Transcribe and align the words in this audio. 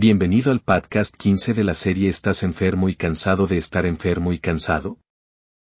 Bienvenido 0.00 0.52
al 0.52 0.60
podcast 0.60 1.12
15 1.16 1.54
de 1.54 1.64
la 1.64 1.74
serie 1.74 2.08
¿Estás 2.08 2.44
enfermo 2.44 2.88
y 2.88 2.94
cansado 2.94 3.48
de 3.48 3.56
estar 3.56 3.84
enfermo 3.84 4.32
y 4.32 4.38
cansado? 4.38 5.00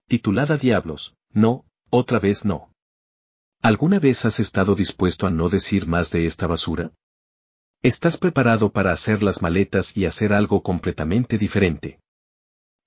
Titulada 0.08 0.56
Diablos, 0.56 1.14
no, 1.30 1.66
otra 1.88 2.18
vez 2.18 2.44
no. 2.44 2.72
¿Alguna 3.62 4.00
vez 4.00 4.24
has 4.24 4.40
estado 4.40 4.74
dispuesto 4.74 5.28
a 5.28 5.30
no 5.30 5.48
decir 5.48 5.86
más 5.86 6.10
de 6.10 6.26
esta 6.26 6.48
basura? 6.48 6.90
¿Estás 7.80 8.16
preparado 8.16 8.72
para 8.72 8.90
hacer 8.90 9.22
las 9.22 9.40
maletas 9.40 9.96
y 9.96 10.04
hacer 10.04 10.32
algo 10.32 10.64
completamente 10.64 11.38
diferente? 11.38 12.00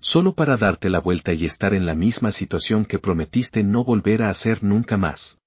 Solo 0.02 0.36
para 0.36 0.58
darte 0.58 0.90
la 0.90 1.00
vuelta 1.00 1.32
y 1.32 1.46
estar 1.46 1.74
en 1.74 1.86
la 1.86 1.96
misma 1.96 2.32
situación 2.32 2.84
que 2.84 3.00
prometiste 3.00 3.64
no 3.64 3.86
volver 3.86 4.24
a 4.24 4.30
hacer 4.30 4.66
nunca 4.66 4.98
más. 4.98 5.40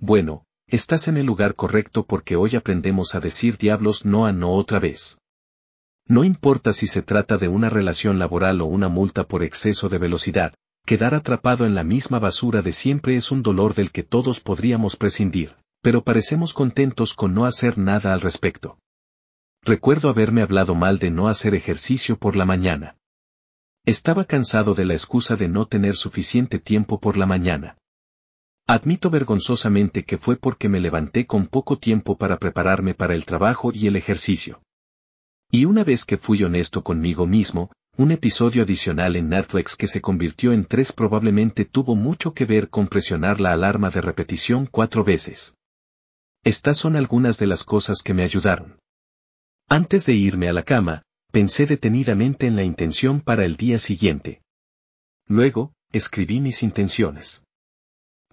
Bueno, 0.00 0.46
estás 0.68 1.08
en 1.08 1.16
el 1.16 1.26
lugar 1.26 1.54
correcto 1.54 2.04
porque 2.04 2.36
hoy 2.36 2.56
aprendemos 2.56 3.14
a 3.14 3.20
decir 3.20 3.58
diablos 3.58 4.04
no 4.04 4.26
a 4.26 4.32
no 4.32 4.52
otra 4.52 4.78
vez. 4.78 5.18
No 6.06 6.24
importa 6.24 6.72
si 6.72 6.86
se 6.86 7.02
trata 7.02 7.36
de 7.36 7.48
una 7.48 7.68
relación 7.68 8.18
laboral 8.18 8.60
o 8.60 8.66
una 8.66 8.88
multa 8.88 9.26
por 9.26 9.42
exceso 9.42 9.88
de 9.88 9.98
velocidad, 9.98 10.54
quedar 10.84 11.14
atrapado 11.14 11.66
en 11.66 11.74
la 11.74 11.84
misma 11.84 12.18
basura 12.18 12.62
de 12.62 12.72
siempre 12.72 13.16
es 13.16 13.30
un 13.30 13.42
dolor 13.42 13.74
del 13.74 13.90
que 13.90 14.02
todos 14.02 14.40
podríamos 14.40 14.96
prescindir 14.96 15.56
pero 15.86 16.02
parecemos 16.02 16.52
contentos 16.52 17.14
con 17.14 17.32
no 17.32 17.44
hacer 17.44 17.78
nada 17.78 18.12
al 18.12 18.20
respecto. 18.20 18.76
Recuerdo 19.62 20.08
haberme 20.08 20.42
hablado 20.42 20.74
mal 20.74 20.98
de 20.98 21.12
no 21.12 21.28
hacer 21.28 21.54
ejercicio 21.54 22.18
por 22.18 22.34
la 22.34 22.44
mañana. 22.44 22.96
Estaba 23.84 24.24
cansado 24.24 24.74
de 24.74 24.84
la 24.84 24.94
excusa 24.94 25.36
de 25.36 25.46
no 25.46 25.66
tener 25.66 25.94
suficiente 25.94 26.58
tiempo 26.58 26.98
por 26.98 27.16
la 27.16 27.26
mañana. 27.26 27.78
Admito 28.68 29.10
vergonzosamente 29.10 30.04
que 30.04 30.18
fue 30.18 30.36
porque 30.36 30.68
me 30.68 30.80
levanté 30.80 31.24
con 31.24 31.46
poco 31.46 31.78
tiempo 31.78 32.18
para 32.18 32.38
prepararme 32.38 32.94
para 32.94 33.14
el 33.14 33.24
trabajo 33.24 33.70
y 33.72 33.86
el 33.86 33.94
ejercicio. 33.94 34.60
Y 35.52 35.66
una 35.66 35.84
vez 35.84 36.04
que 36.04 36.16
fui 36.16 36.42
honesto 36.42 36.82
conmigo 36.82 37.26
mismo, 37.26 37.70
un 37.96 38.10
episodio 38.10 38.64
adicional 38.64 39.14
en 39.14 39.28
Netflix 39.28 39.76
que 39.76 39.86
se 39.86 40.00
convirtió 40.00 40.52
en 40.52 40.64
tres 40.64 40.90
probablemente 40.90 41.64
tuvo 41.64 41.94
mucho 41.94 42.34
que 42.34 42.44
ver 42.44 42.68
con 42.68 42.88
presionar 42.88 43.40
la 43.40 43.52
alarma 43.52 43.90
de 43.90 44.00
repetición 44.00 44.66
cuatro 44.66 45.04
veces. 45.04 45.56
Estas 46.42 46.76
son 46.76 46.96
algunas 46.96 47.38
de 47.38 47.46
las 47.46 47.62
cosas 47.62 48.02
que 48.02 48.14
me 48.14 48.24
ayudaron. 48.24 48.80
Antes 49.68 50.06
de 50.06 50.14
irme 50.14 50.48
a 50.48 50.52
la 50.52 50.64
cama, 50.64 51.02
pensé 51.30 51.66
detenidamente 51.66 52.46
en 52.46 52.56
la 52.56 52.64
intención 52.64 53.20
para 53.20 53.44
el 53.44 53.56
día 53.56 53.78
siguiente. 53.78 54.42
Luego, 55.28 55.72
escribí 55.92 56.40
mis 56.40 56.64
intenciones. 56.64 57.44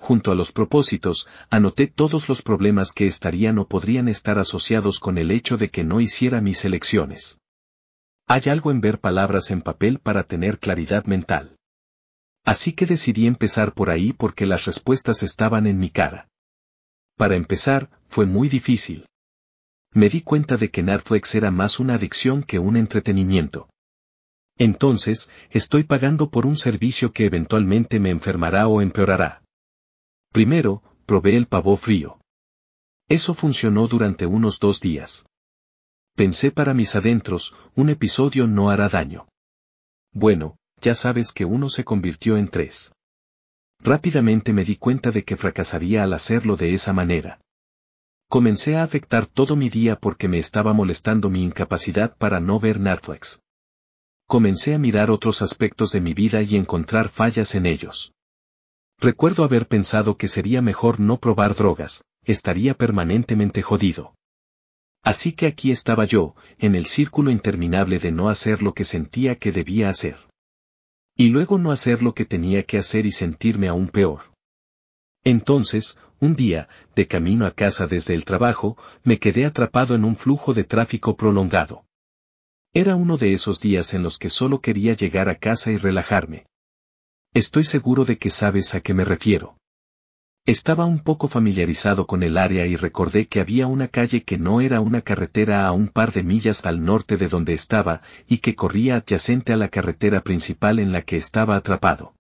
Junto 0.04 0.34
a 0.34 0.36
los 0.36 0.52
propósitos, 0.52 1.30
anoté 1.50 1.88
todos 1.88 2.28
los 2.28 2.42
problemas 2.42 2.92
que 2.92 3.06
estarían 3.06 3.58
o 3.58 3.70
podrían 3.70 4.09
estar 4.09 4.38
asociados 4.38 5.00
con 5.00 5.18
el 5.18 5.32
hecho 5.32 5.56
de 5.56 5.70
que 5.70 5.86
no 5.86 6.02
hiciera 6.02 6.42
mis 6.42 6.66
elecciones. 6.66 7.40
Hay 8.28 8.42
algo 8.48 8.72
en 8.72 8.81
ver 8.81 9.00
palabras 9.00 9.50
en 9.50 9.62
papel 9.62 10.00
para 10.00 10.24
tener 10.24 10.59
claridad 10.59 11.06
mental. 11.06 11.56
Así 12.44 12.74
que 12.74 12.86
decidí 12.86 13.28
empezar 13.28 13.74
por 13.74 13.90
ahí 13.90 14.12
porque 14.12 14.46
las 14.46 14.66
respuestas 14.66 15.24
estaban 15.24 15.68
en 15.68 15.80
mi 15.80 15.90
cara. 15.90 16.28
Para 17.16 17.38
empezar, 17.38 17.90
fue 18.09 18.26
muy 18.26 18.50
difícil. 18.50 19.06
Me 19.94 20.09
di 20.09 20.20
cuenta 20.20 20.58
de 20.58 20.70
que 20.70 20.84
Netflix 20.84 21.34
era 21.34 21.50
más 21.50 21.80
una 21.80 21.94
adicción 21.94 22.44
que 22.44 22.59
un 22.59 22.76
entretenimiento. 22.76 23.70
Entonces, 24.58 25.31
estoy 25.50 25.86
pagando 25.86 26.30
por 26.30 26.46
un 26.46 26.58
servicio 26.58 27.14
que 27.14 27.24
eventualmente 27.24 28.02
me 28.02 28.09
enfermará 28.09 28.68
o 28.68 28.81
empeorará. 28.81 29.43
Primero, 30.34 30.81
probé 31.06 31.38
el 31.38 31.45
pavo 31.45 31.78
frío. 31.78 32.20
Eso 33.08 33.36
funcionó 33.36 33.88
durante 33.88 34.26
unos 34.26 34.59
dos 34.59 34.80
días. 34.80 35.28
Pensé 36.16 36.50
para 36.50 36.73
mis 36.73 36.95
adentros, 36.95 37.56
un 37.75 37.92
episodio 37.92 38.48
no 38.48 38.72
hará 38.72 38.90
daño. 38.90 39.28
Bueno, 40.12 40.58
ya 40.81 40.95
sabes 40.95 41.31
que 41.34 41.45
uno 41.45 41.70
se 41.70 41.84
convirtió 41.84 42.36
en 42.36 42.48
tres. 42.48 42.94
Rápidamente 43.80 44.53
me 44.53 44.66
di 44.66 44.75
cuenta 44.75 45.12
de 45.12 45.24
que 45.24 45.38
fracasaría 45.38 46.03
al 46.03 46.13
hacerlo 46.13 46.56
de 46.56 46.74
esa 46.74 46.94
manera. 46.94 47.40
Comencé 48.28 48.75
a 48.75 48.81
afectar 48.81 49.28
todo 49.28 49.56
mi 49.56 49.69
día 49.69 49.97
porque 50.00 50.28
me 50.28 50.40
estaba 50.40 50.74
molestando 50.74 51.29
mi 51.29 51.44
incapacidad 51.44 52.18
para 52.18 52.40
no 52.40 52.59
ver 52.59 52.79
Netflix. 52.79 53.40
Comencé 54.25 54.74
a 54.74 54.79
mirar 54.79 55.12
otros 55.12 55.44
aspectos 55.44 55.91
de 55.91 56.02
mi 56.02 56.16
vida 56.16 56.41
y 56.41 56.56
encontrar 56.56 57.09
fallas 57.09 57.53
en 57.53 57.68
ellos. 57.68 58.13
Recuerdo 59.03 59.44
haber 59.44 59.68
pensado 59.68 60.16
que 60.16 60.30
sería 60.30 60.62
mejor 60.62 61.02
no 61.02 61.18
probar 61.18 61.56
drogas, 61.56 62.06
estaría 62.24 62.74
permanentemente 62.74 63.62
jodido. 63.62 64.16
Así 65.03 65.34
que 65.34 65.46
aquí 65.46 65.72
estaba 65.72 66.06
yo, 66.06 66.36
en 66.58 66.74
el 66.74 66.86
círculo 66.86 67.30
interminable 67.30 68.00
de 68.00 68.14
no 68.14 68.30
hacer 68.30 68.64
lo 68.64 68.74
que 68.74 68.86
sentía 68.86 69.36
que 69.36 69.52
debía 69.52 69.90
hacer. 69.90 70.16
Y 71.18 71.31
luego 71.31 71.58
no 71.58 71.74
hacer 71.74 72.02
lo 72.02 72.14
que 72.14 72.24
tenía 72.24 72.64
que 72.64 72.78
hacer 72.78 73.06
y 73.06 73.12
sentirme 73.12 73.68
aún 73.68 73.90
peor. 73.90 74.31
Entonces, 75.25 75.97
un 76.22 76.38
día, 76.38 76.70
de 76.96 77.06
camino 77.06 77.46
a 77.46 77.52
casa 77.52 77.88
desde 77.88 78.14
el 78.14 78.24
trabajo, 78.24 78.78
me 79.03 79.20
quedé 79.20 79.46
atrapado 79.46 79.96
en 79.96 80.06
un 80.06 80.16
flujo 80.16 80.53
de 80.53 80.64
tráfico 80.64 81.18
prolongado. 81.18 81.84
Era 82.74 82.96
uno 82.96 83.18
de 83.18 83.34
esos 83.34 83.59
días 83.59 83.94
en 83.94 84.02
los 84.02 84.18
que 84.18 84.30
solo 84.30 84.62
quería 84.62 84.94
llegar 84.94 85.28
a 85.28 85.40
casa 85.40 85.74
y 85.74 85.78
relajarme. 85.78 86.46
Estoy 87.34 87.64
seguro 87.64 88.06
de 88.06 88.20
que 88.20 88.30
sabes 88.30 88.76
a 88.76 88.82
qué 88.82 88.94
me 88.94 89.06
refiero. 89.06 89.58
Estaba 90.46 90.86
un 90.86 91.00
poco 91.00 91.28
familiarizado 91.28 92.06
con 92.06 92.22
el 92.22 92.38
área 92.38 92.68
y 92.68 92.76
recordé 92.76 93.28
que 93.28 93.40
había 93.40 93.66
una 93.66 93.88
calle 93.88 94.24
que 94.24 94.38
no 94.38 94.62
era 94.62 94.82
una 94.82 95.02
carretera 95.02 95.66
a 95.66 95.72
un 95.72 95.88
par 95.88 96.12
de 96.12 96.22
millas 96.22 96.64
al 96.64 96.84
norte 96.86 97.18
de 97.18 97.30
donde 97.30 97.54
estaba, 97.54 98.04
y 98.28 98.38
que 98.38 98.54
corría 98.54 98.98
adyacente 98.98 99.52
a 99.52 99.58
la 99.58 99.70
carretera 99.70 100.22
principal 100.22 100.78
en 100.78 100.92
la 100.92 101.02
que 101.02 101.18
estaba 101.18 101.56
atrapado. 101.56 102.14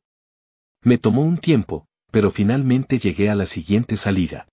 Me 0.81 0.97
tomó 0.97 1.21
un 1.21 1.37
tiempo, 1.37 1.85
pero 2.09 2.31
finalmente 2.31 2.97
llegué 2.97 3.29
a 3.29 3.35
la 3.35 3.45
siguiente 3.45 3.97
salida. 3.97 4.47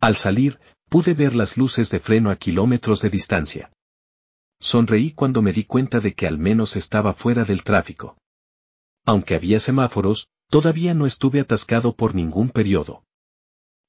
Al 0.00 0.16
salir, 0.16 0.58
pude 0.88 1.12
ver 1.12 1.34
las 1.34 1.58
luces 1.58 1.90
de 1.90 2.00
freno 2.00 2.30
a 2.30 2.36
kilómetros 2.36 3.02
de 3.02 3.10
distancia. 3.10 3.72
Sonreí 4.58 5.12
cuando 5.12 5.42
me 5.42 5.52
di 5.52 5.64
cuenta 5.64 6.00
de 6.00 6.14
que 6.14 6.26
al 6.26 6.38
menos 6.38 6.76
estaba 6.76 7.12
fuera 7.12 7.44
del 7.44 7.62
tráfico. 7.62 8.16
Aunque 9.06 9.34
había 9.34 9.60
semáforos, 9.60 10.28
Todavía 10.48 10.94
no 10.94 11.06
estuve 11.06 11.40
atascado 11.40 11.96
por 11.96 12.14
ningún 12.14 12.50
periodo. 12.50 13.04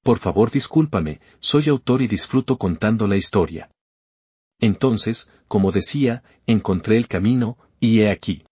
Por 0.03 0.17
favor 0.17 0.49
discúlpame, 0.49 1.19
soy 1.39 1.69
autor 1.69 2.01
y 2.01 2.07
disfruto 2.07 2.57
contando 2.57 3.07
la 3.07 3.15
historia. 3.15 3.69
Entonces, 4.59 5.29
como 5.47 5.71
decía, 5.71 6.23
encontré 6.47 6.97
el 6.97 7.07
camino, 7.07 7.57
y 7.79 8.01
he 8.01 8.09
aquí. 8.09 8.43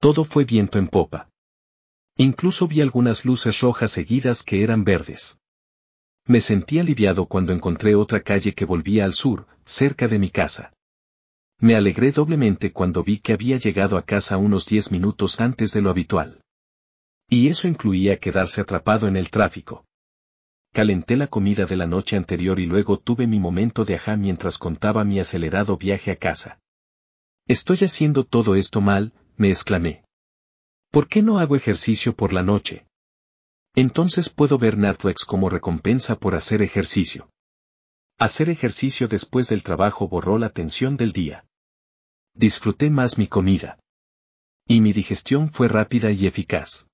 Todo 0.00 0.24
fue 0.24 0.44
viento 0.44 0.78
en 0.78 0.88
popa. 0.88 1.30
Incluso 2.18 2.68
vi 2.68 2.82
algunas 2.82 3.24
luces 3.24 3.60
rojas 3.60 3.90
seguidas 3.90 4.42
que 4.42 4.62
eran 4.62 4.84
verdes. 4.84 5.38
Me 6.26 6.40
sentí 6.40 6.78
aliviado 6.78 7.26
cuando 7.26 7.52
encontré 7.52 7.94
otra 7.94 8.22
calle 8.22 8.54
que 8.54 8.66
volvía 8.66 9.04
al 9.04 9.14
sur, 9.14 9.46
cerca 9.64 10.08
de 10.08 10.18
mi 10.18 10.30
casa. 10.30 10.74
Me 11.64 11.76
alegré 11.76 12.12
doblemente 12.12 12.74
cuando 12.74 13.02
vi 13.02 13.20
que 13.20 13.32
había 13.32 13.56
llegado 13.56 13.96
a 13.96 14.04
casa 14.04 14.36
unos 14.36 14.66
diez 14.66 14.90
minutos 14.90 15.40
antes 15.40 15.72
de 15.72 15.80
lo 15.80 15.88
habitual. 15.88 16.42
Y 17.26 17.48
eso 17.48 17.68
incluía 17.68 18.20
quedarse 18.20 18.60
atrapado 18.60 19.08
en 19.08 19.16
el 19.16 19.30
tráfico. 19.30 19.86
Calenté 20.74 21.16
la 21.16 21.26
comida 21.26 21.64
de 21.64 21.76
la 21.76 21.86
noche 21.86 22.18
anterior 22.18 22.60
y 22.60 22.66
luego 22.66 22.98
tuve 22.98 23.26
mi 23.26 23.40
momento 23.40 23.86
de 23.86 23.94
ajá 23.94 24.14
mientras 24.14 24.58
contaba 24.58 25.04
mi 25.04 25.18
acelerado 25.20 25.78
viaje 25.78 26.10
a 26.10 26.16
casa. 26.16 26.58
Estoy 27.48 27.78
haciendo 27.78 28.24
todo 28.24 28.56
esto 28.56 28.82
mal, 28.82 29.14
me 29.38 29.48
exclamé. 29.48 30.04
¿Por 30.90 31.08
qué 31.08 31.22
no 31.22 31.38
hago 31.38 31.56
ejercicio 31.56 32.14
por 32.14 32.34
la 32.34 32.42
noche? 32.42 32.84
Entonces 33.74 34.28
puedo 34.28 34.58
ver 34.58 34.76
Netflix 34.76 35.24
como 35.24 35.48
recompensa 35.48 36.16
por 36.16 36.34
hacer 36.34 36.60
ejercicio. 36.60 37.30
Hacer 38.18 38.50
ejercicio 38.50 39.08
después 39.08 39.48
del 39.48 39.62
trabajo 39.62 40.08
borró 40.08 40.36
la 40.36 40.50
tensión 40.50 40.98
del 40.98 41.12
día. 41.12 41.46
Disfruté 42.36 42.90
más 42.90 43.16
mi 43.16 43.28
comida. 43.28 43.78
Y 44.66 44.80
mi 44.80 44.92
digestión 44.92 45.50
fue 45.52 45.68
rápida 45.68 46.10
y 46.10 46.26
eficaz. 46.26 46.88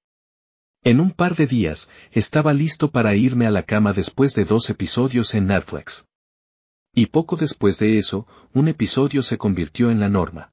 En 0.82 1.00
un 1.00 1.12
par 1.12 1.34
de 1.34 1.46
días, 1.46 1.90
estaba 2.10 2.52
listo 2.52 2.90
para 2.90 3.14
irme 3.14 3.46
a 3.46 3.50
la 3.50 3.62
cama 3.62 3.94
después 3.94 4.34
de 4.34 4.44
dos 4.44 4.68
episodios 4.68 5.34
en 5.34 5.46
Netflix. 5.46 6.06
Y 6.94 7.06
poco 7.06 7.36
después 7.36 7.78
de 7.78 7.96
eso, 7.96 8.26
un 8.52 8.68
episodio 8.68 9.22
se 9.22 9.38
convirtió 9.38 9.90
en 9.90 9.98
la 9.98 10.10
norma. 10.10 10.52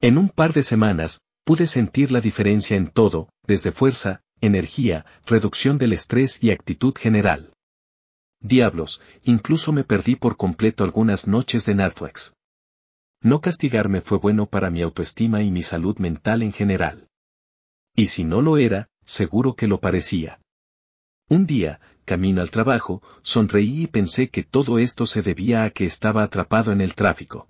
En 0.00 0.16
un 0.16 0.30
par 0.30 0.54
de 0.54 0.62
semanas, 0.62 1.20
pude 1.44 1.66
sentir 1.66 2.10
la 2.10 2.22
diferencia 2.22 2.78
en 2.78 2.88
todo, 2.88 3.28
desde 3.46 3.70
fuerza, 3.70 4.22
energía, 4.40 5.04
reducción 5.26 5.76
del 5.76 5.92
estrés 5.92 6.42
y 6.42 6.52
actitud 6.52 6.94
general. 6.96 7.52
Diablos, 8.40 9.02
incluso 9.24 9.72
me 9.72 9.84
perdí 9.84 10.16
por 10.16 10.38
completo 10.38 10.84
algunas 10.84 11.26
noches 11.26 11.66
de 11.66 11.74
Netflix. 11.74 12.32
No 13.22 13.40
castigarme 13.42 14.00
fue 14.00 14.18
bueno 14.18 14.46
para 14.46 14.70
mi 14.70 14.80
autoestima 14.80 15.42
y 15.42 15.50
mi 15.50 15.62
salud 15.62 15.98
mental 15.98 16.42
en 16.42 16.52
general. 16.52 17.08
Y 17.94 18.06
si 18.06 18.24
no 18.24 18.40
lo 18.40 18.56
era, 18.56 18.88
seguro 19.04 19.54
que 19.54 19.66
lo 19.66 19.78
parecía. 19.78 20.40
Un 21.28 21.46
día, 21.46 21.80
camino 22.06 22.40
al 22.40 22.50
trabajo, 22.50 23.02
sonreí 23.22 23.82
y 23.82 23.86
pensé 23.86 24.30
que 24.30 24.42
todo 24.42 24.78
esto 24.78 25.04
se 25.04 25.20
debía 25.20 25.64
a 25.64 25.70
que 25.70 25.84
estaba 25.84 26.22
atrapado 26.22 26.72
en 26.72 26.80
el 26.80 26.94
tráfico. 26.94 27.48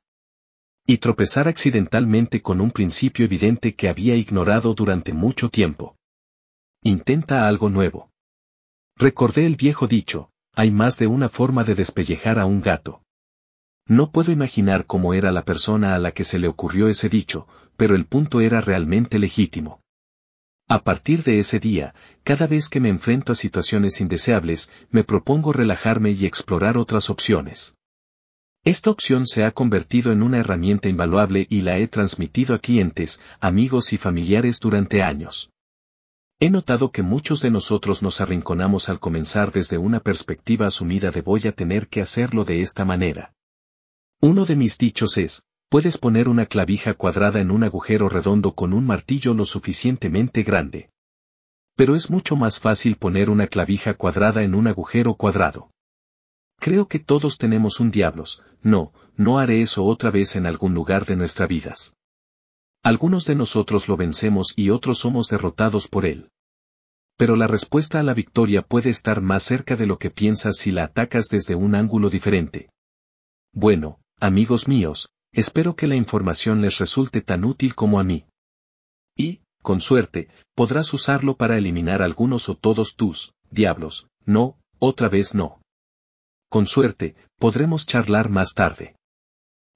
Y 0.87 0.99
tropezar 0.99 1.47
accidentalmente 1.47 2.43
con 2.43 2.61
un 2.61 2.73
principio 2.73 3.25
evidente 3.25 3.77
que 3.77 3.89
había 3.89 4.17
ignorado 4.17 4.75
durante 4.75 5.13
mucho 5.13 5.51
tiempo. 5.51 5.97
Intenta 6.83 7.47
algo 7.47 7.71
nuevo. 7.71 8.11
Recordé 8.97 9.47
el 9.47 9.55
viejo 9.55 9.87
dicho, 9.87 10.31
hay 10.53 10.73
más 10.73 10.99
de 10.99 11.07
una 11.07 11.29
forma 11.29 11.63
de 11.63 11.77
despellejar 11.77 12.41
a 12.41 12.47
un 12.47 12.61
gato. 12.61 13.03
No 13.91 14.13
puedo 14.13 14.31
imaginar 14.31 14.87
cómo 14.87 15.15
era 15.15 15.33
la 15.33 15.45
persona 15.45 15.97
a 15.97 15.99
la 15.99 16.13
que 16.13 16.23
se 16.23 16.39
le 16.39 16.47
ocurrió 16.47 16.87
ese 16.87 17.09
dicho, 17.09 17.49
pero 17.77 17.97
el 17.97 18.07
punto 18.07 18.41
era 18.41 18.61
realmente 18.61 19.19
legítimo. 19.19 19.81
A 20.69 20.85
partir 20.85 21.25
de 21.25 21.41
ese 21.41 21.59
día, 21.59 21.93
cada 22.23 22.47
vez 22.47 22.69
que 22.69 22.79
me 22.79 22.89
enfrento 22.89 23.33
a 23.33 23.35
situaciones 23.35 24.01
indeseables, 24.01 24.71
me 24.91 25.03
propongo 25.03 25.53
relajarme 25.53 26.13
y 26.13 26.25
explorar 26.25 26.79
otras 26.79 27.11
opciones. 27.11 27.75
Esta 28.63 28.91
opción 28.91 29.27
se 29.27 29.43
ha 29.43 29.51
convertido 29.51 30.13
en 30.13 30.23
una 30.23 30.39
herramienta 30.39 30.89
invaluable 30.89 31.49
y 31.51 31.63
la 31.63 31.79
he 31.79 31.89
transmitido 31.89 32.55
a 32.55 32.61
clientes, 32.61 33.21
amigos 33.41 33.93
y 33.93 33.99
familiares 33.99 34.61
durante 34.61 35.03
años. 35.03 35.51
He 36.39 36.49
notado 36.49 36.93
que 36.93 37.03
muchos 37.03 37.43
de 37.43 37.51
nosotros 37.51 38.05
nos 38.05 38.21
arrinconamos 38.21 38.89
al 38.89 39.01
comenzar 39.01 39.51
desde 39.51 39.79
una 39.79 39.99
perspectiva 39.99 40.69
asumida 40.69 41.11
de 41.11 41.23
voy 41.23 41.49
a 41.49 41.53
tener 41.57 41.89
que 41.89 42.01
hacerlo 42.01 42.45
de 42.45 42.61
esta 42.61 42.85
manera. 42.85 43.35
Uno 44.23 44.45
de 44.45 44.55
mis 44.55 44.77
dichos 44.77 45.17
es, 45.17 45.47
puedes 45.71 45.97
poner 45.97 46.29
una 46.29 46.45
clavija 46.45 46.93
cuadrada 46.93 47.41
en 47.41 47.51
un 47.51 47.65
agujero 47.65 48.11
redondo 48.11 48.55
con 48.55 48.75
un 48.75 48.87
martillo 48.87 49.33
lo 49.33 49.47
suficientemente 49.47 50.43
grande. 50.43 50.91
Pero 51.75 51.97
es 51.97 52.11
mucho 52.11 52.37
más 52.37 52.59
fácil 52.59 52.97
poner 52.97 53.31
una 53.31 53.47
clavija 53.47 53.95
cuadrada 53.95 54.43
en 54.43 54.55
un 54.55 54.67
agujero 54.67 55.15
cuadrado. 55.15 55.71
Creo 56.59 56.87
que 56.87 56.99
todos 56.99 57.39
tenemos 57.39 57.81
un 57.81 57.91
diablos, 57.91 58.43
no, 58.61 58.93
no 59.17 59.39
haré 59.39 59.63
eso 59.63 59.87
otra 59.87 60.11
vez 60.11 60.37
en 60.37 60.45
algún 60.45 60.75
lugar 60.75 61.07
de 61.07 61.17
nuestras 61.17 61.49
vidas. 61.49 61.97
Algunos 62.83 63.25
de 63.25 63.37
nosotros 63.37 63.89
lo 63.89 63.97
vencemos 63.97 64.53
y 64.55 64.69
otros 64.69 64.99
somos 64.99 65.29
derrotados 65.29 65.89
por 65.89 66.05
él. 66.05 66.29
Pero 67.17 67.37
la 67.37 67.47
respuesta 67.47 68.01
a 68.01 68.03
la 68.03 68.13
victoria 68.13 68.61
puede 68.61 68.91
estar 68.91 69.23
más 69.23 69.45
cerca 69.45 69.77
de 69.77 69.87
lo 69.87 69.99
que 69.99 70.11
piensas 70.11 70.59
si 70.59 70.73
la 70.73 70.85
atacas 70.85 71.29
desde 71.31 71.55
un 71.55 71.75
ángulo 71.75 72.11
diferente. 72.11 72.69
Bueno, 73.53 73.99
Amigos 74.23 74.69
míos, 74.69 75.09
espero 75.33 75.77
que 75.77 75.87
la 75.87 75.97
información 75.97 76.61
les 76.61 76.79
resulte 76.79 77.23
tan 77.23 77.43
útil 77.43 77.75
como 77.75 77.99
a 77.99 78.05
mí. 78.05 78.27
Y, 79.17 79.41
con 79.63 79.81
suerte, 79.81 80.29
podrás 80.55 80.93
usarlo 80.93 81.39
para 81.39 81.57
eliminar 81.57 82.03
algunos 82.03 82.51
o 82.51 82.55
todos 82.55 82.97
tus, 82.97 83.33
diablos, 83.51 84.09
no, 84.27 84.59
otra 84.79 85.09
vez 85.09 85.35
no. 85.35 85.63
Con 86.51 86.67
suerte, 86.67 87.17
podremos 87.39 87.87
charlar 87.87 88.29
más 88.29 88.53
tarde. 88.53 88.95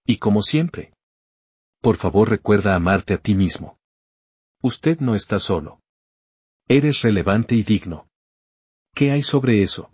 Y 0.06 0.18
como 0.18 0.42
siempre. 0.42 0.92
Por 1.80 1.96
favor 1.96 2.28
recuerda 2.28 2.74
amarte 2.74 3.14
a 3.14 3.18
ti 3.18 3.34
mismo. 3.34 3.78
Usted 4.60 5.00
no 5.00 5.14
está 5.14 5.38
solo. 5.38 5.80
Eres 6.68 7.00
relevante 7.00 7.54
y 7.54 7.62
digno. 7.62 8.08
¿Qué 8.94 9.10
hay 9.10 9.22
sobre 9.22 9.62
eso? 9.62 9.93